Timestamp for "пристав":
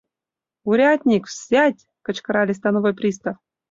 2.99-3.35